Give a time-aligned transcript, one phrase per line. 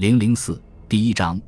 [0.00, 0.58] 零零四
[0.88, 1.38] 第一章，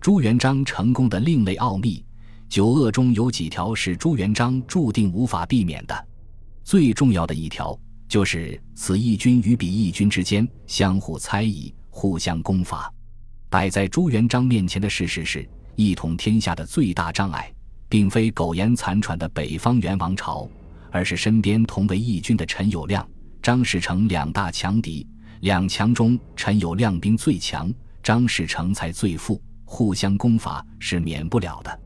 [0.00, 2.04] 朱元璋成功的另类奥秘。
[2.48, 6.08] 九恶中有几条是朱元璋注定无法避免的，
[6.64, 7.78] 最重要的一条
[8.08, 12.92] 就是此一军与彼一军之间相互猜疑、互相攻伐。
[13.48, 17.48] 摆在朱元璋面前的事实是，一统天下的最大障碍，
[17.88, 20.50] 并非苟延残喘的北方元王朝，
[20.90, 23.06] 而是身边同为义军的陈友谅、
[23.40, 25.06] 张士诚两大强敌。
[25.42, 27.72] 两强中，陈友谅兵最强，
[28.10, 31.80] 张士诚才最富，互相攻伐是免不了的。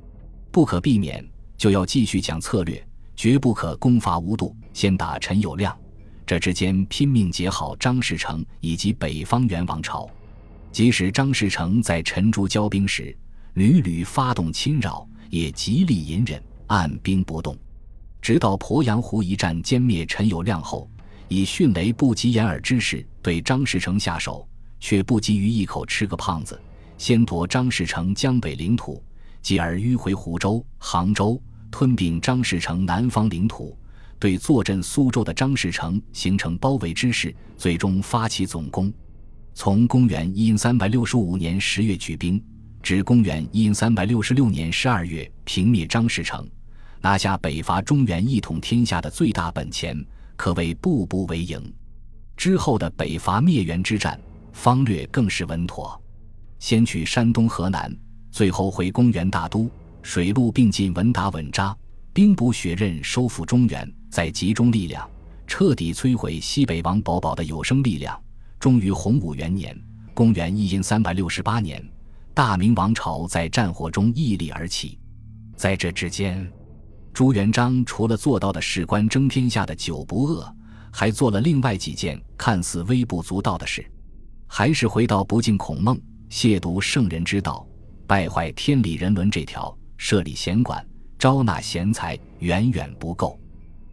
[0.51, 1.23] 不可避免，
[1.59, 2.83] 就要继续讲策略，
[3.15, 4.57] 绝不可攻伐无度。
[4.73, 5.77] 先打陈友谅，
[6.25, 10.09] 这之间拼命结好张士诚以及北方元王朝。
[10.73, 13.15] 即使张士诚在陈朱交兵时
[13.53, 17.55] 屡屡发动侵扰，也极力隐忍，按兵不动。
[18.23, 20.89] 直到鄱阳湖一战歼灭陈友谅后，
[21.29, 24.49] 以迅雷不及掩耳之势对张士诚下手，
[24.85, 26.61] 却不急于一口吃个胖子，
[26.99, 29.03] 先夺张士诚江北领土。
[29.41, 33.75] 继而迂回湖州、杭州，吞并张士诚南方领土，
[34.19, 38.93] 对坐镇苏州的张士诚形成包围之势，最终发起总攻。
[39.55, 42.39] 从公元一三百六十五年十月举兵，
[42.83, 46.47] 至公元一三百六六年十二月平灭张士诚，
[47.01, 49.97] 拿下北伐中原、一统天下的最大本钱，
[50.37, 51.73] 可谓步步为营。
[52.37, 54.21] 之后的北伐灭元之战，
[54.55, 56.01] 方略更是稳妥，
[56.61, 57.95] 先取山东、河南。
[58.31, 59.69] 最后回公元大都，
[60.01, 61.77] 水陆并进，稳打稳扎，
[62.13, 65.07] 兵补血刃，收复中原，再集中力量，
[65.47, 68.19] 彻底摧毁西北王保保的有生力量。
[68.59, 69.79] 终于洪武元年
[70.15, 71.85] （公元一三百六十八年），
[72.33, 74.99] 大明王朝在战火中屹立而起。
[75.57, 76.51] 在这之间，
[77.13, 80.51] 朱元璋除了做到的事关争天下的九不恶，
[80.91, 83.85] 还做了另外几件看似微不足道的事，
[84.47, 86.01] 还是回到不敬孔孟、
[86.31, 87.67] 亵渎圣人之道。
[88.07, 90.87] 败坏天理人伦这条，设立贤馆，
[91.19, 93.41] 招纳贤才，远远不够。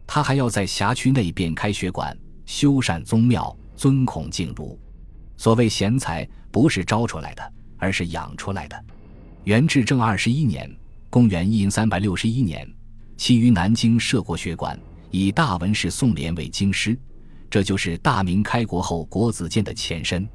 [0.06, 4.78] 他还要在辖区内便开学馆，修缮宗庙，尊孔敬儒。
[5.38, 8.84] 所谓贤才，不是招出来的，而是养出来的。
[9.44, 10.70] 元至正二十一年
[11.08, 12.70] （公元一三六一年），
[13.16, 14.78] 其于南京设过学馆，
[15.10, 16.96] 以大文士宋濂为京师，
[17.50, 20.28] 这就是大明开国后国子监的前身。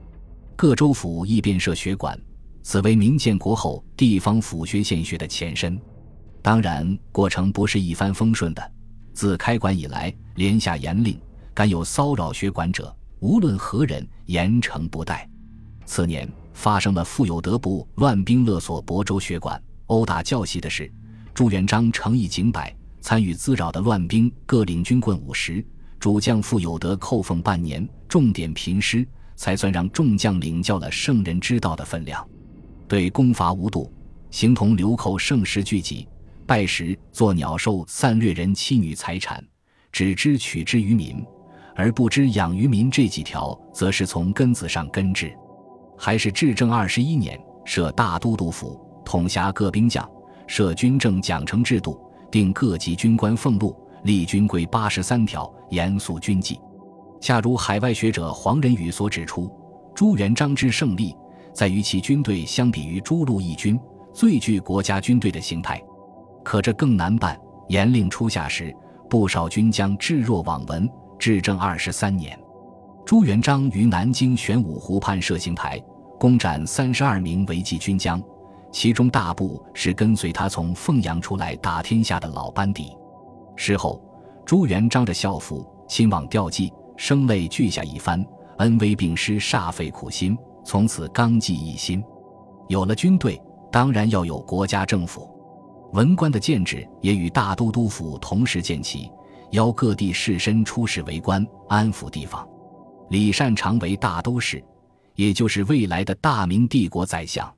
[0.57, 2.19] 各州府亦便设学馆。
[2.63, 5.79] 此为明建国后地方府学县学的前身，
[6.41, 8.72] 当然过程不是一帆风顺的。
[9.13, 11.17] 自开馆以来，连下严令，
[11.53, 15.29] 敢有骚扰学馆者，无论何人，严惩不贷。
[15.85, 20.91] 次年发生了傅有德部乱兵勒索亳州学馆、殴打教习的事，
[21.35, 25.63] 朱元璋诚意警百，参与滋扰的乱兵各领军棍五十，
[26.00, 29.07] 主将傅有德扣俸半年，重点评师，
[29.38, 32.28] 才算让众将领教了圣人之道的分量。
[32.90, 33.90] 对攻伐无度，
[34.31, 36.06] 形同流寇盛世聚集，
[36.46, 39.42] 败时作鸟兽散掠人妻女财产，
[39.92, 41.24] 只知取之于民，
[41.76, 42.90] 而不知养于民。
[42.90, 45.34] 这几条则是从根子上根治。
[45.97, 50.09] 还是至正二十一年，设大都督府，统辖各兵将，
[50.47, 52.00] 设军政奖惩制度，
[52.31, 56.59] 定各级军官俸禄，立军规八十三条，严肃军纪。
[57.19, 59.51] 恰如海外学者黄仁宇所指出，
[59.95, 61.16] 朱元璋之胜利。
[61.53, 63.79] 在于其军队相比于诸路义军，
[64.13, 65.81] 最具国家军队的形态。
[66.44, 67.39] 可这更难办。
[67.69, 68.73] 严令初下时，
[69.09, 70.89] 不少军将置若罔闻。
[71.19, 72.39] 至正二十三年，
[73.03, 75.84] 朱元璋于南京玄武湖畔设刑台，
[76.19, 78.22] 攻斩三十二名违纪军将，
[78.72, 82.95] 其中大部是跟随他从凤阳出来打天下的老班底。
[83.55, 83.99] 事后，
[84.45, 88.25] 朱元璋的校服亲往吊祭，声泪俱下一番，
[88.58, 90.38] 恩威并施，煞费苦心。
[90.66, 92.03] 从此纲纪一新，
[92.68, 93.41] 有了军队，
[93.72, 95.34] 当然要有国家政府。
[95.94, 99.09] 文官的建制也与大都督府同时建起，
[99.52, 102.46] 邀各地士绅出仕为官，安抚地方。
[103.09, 104.62] 李善长为大都使，
[105.16, 107.50] 也就是未来的大明帝国宰相。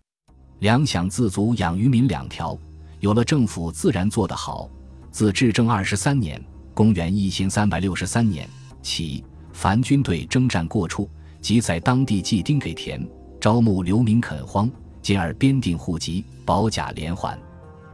[0.59, 2.55] 粮饷自足，养于民两条，
[2.99, 4.69] 有了政府，自然做得好。
[5.09, 6.39] 自至正二十三年
[6.75, 8.47] （公元一千三百六十三年）
[8.81, 9.23] 起，
[9.53, 11.09] 凡军队征战过处。
[11.41, 13.01] 即在当地祭丁给田，
[13.39, 14.69] 招募流民垦荒，
[15.01, 17.39] 进而编定户籍，保甲连环。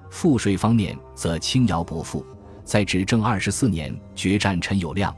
[0.10, 2.26] 赋税方面则轻徭薄赋。
[2.64, 5.14] 在执政二十四年决战陈友谅，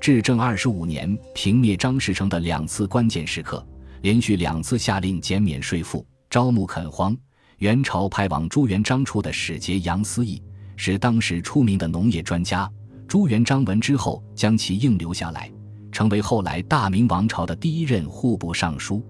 [0.00, 3.66] 至正二十五年平灭张士诚的两次关键时刻，
[4.02, 7.16] 连续两次下令减免税赋，招募垦荒。
[7.58, 10.40] 元朝派往朱元璋处的使节杨思义
[10.76, 12.70] 是当时出名的农业专家，
[13.12, 15.52] 朱元璋闻之后将其应留下来。
[15.90, 19.04] 成为后来大明王朝的第一任户部尚书，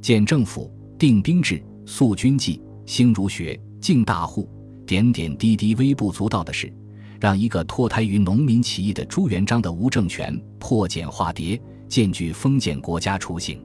[0.00, 4.48] 建政府、定兵制、肃军纪、兴儒学、敬大户，
[4.86, 6.72] 点点滴滴微不足道的事，
[7.18, 13.60] 让一个脱胎于农民起义的朱元璋的无政权破茧化蝶，渐具封建国家雏形。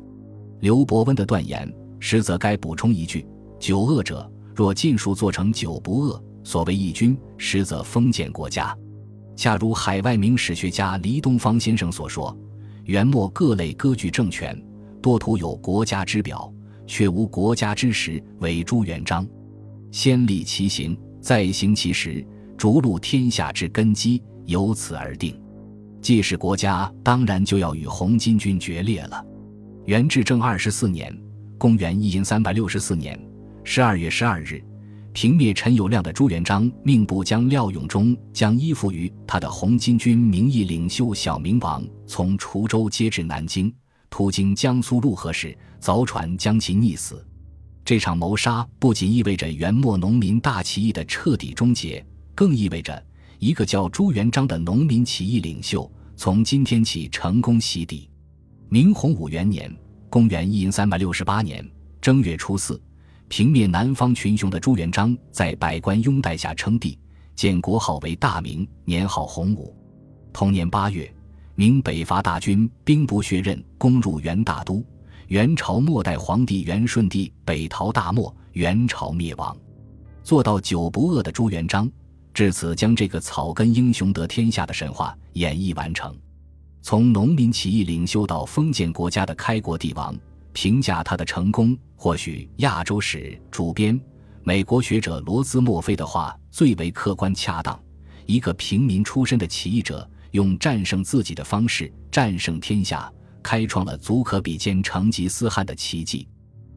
[0.61, 3.23] 刘伯温的断言，实则该补充一句：
[3.59, 8.75] 九恶者，若尽数做成九不恶，所谓义军，实则封建国家。
[9.35, 12.35] 恰如海外名史学家黎东方先生所说
[12.85, 14.59] ：“元末各类割据政权，
[15.01, 16.51] 多图有国家之表，
[16.87, 18.23] 却无国家之实。
[18.39, 19.27] 为朱元璋，
[19.91, 22.25] 先立其行，再行其实，
[22.57, 25.37] 逐鹿天下之根基，由此而定。
[26.01, 29.23] 既是国家，当然就要与红巾军决裂了。”
[29.85, 31.15] 元至正二十四年，
[31.57, 33.19] 公元一零三百六十四年
[33.63, 34.63] 十二月十二日。
[35.15, 43.73] 平灭陈友谅的朱元璋，命部将廖永忠将依附于他的红巾军名义领袖小明王从滁州接至南京，
[44.09, 47.25] 途经江苏陆河时，凿船将其溺死。
[47.85, 53.01] 这场谋杀不仅意味着元末农民大起义的彻底终结，更意味着
[53.39, 58.09] 一个叫朱元璋的农民起义领袖从今天起成功洗底。
[58.67, 59.73] 明洪武元年
[60.11, 61.65] （公元一零三百六八年）
[62.01, 62.77] 正月初四。
[63.27, 66.97] 平灭南方群雄的朱元璋，在百官拥戴下称帝，
[67.35, 69.75] 建国号为大明，年号洪武。
[70.31, 71.11] 同年八月，
[71.55, 74.83] 明北伐大军，兵不血刃攻入元大都。
[75.27, 79.57] 元朝末代皇帝元顺帝北逃大漠，元朝灭亡。
[80.23, 81.89] 做到九不饿的朱元璋，
[82.31, 86.15] 至此将这个草根英雄得天下的神话演绎完成。
[86.83, 90.15] 从农民起义领袖到封建国家的开国帝王。
[90.55, 93.17] 评价他的成功，或许《亚洲史》
[93.51, 93.99] 主编、
[94.41, 97.77] 美国学者罗兹墨菲的话最为客观恰当：
[98.25, 103.11] 一个平民出身的起义者，用战胜自己的方式战胜天下，
[103.43, 106.25] 开创了足可比肩成吉思汗的奇迹。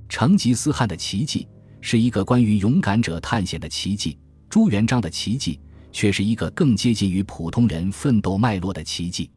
[0.09, 1.47] 成吉思汗的奇迹
[1.81, 4.19] 是一个关于勇敢者探险的奇迹，
[4.51, 5.61] 朱元璋的奇迹
[5.93, 9.31] 却是一个更接近于普通人奋斗脉络的奇迹。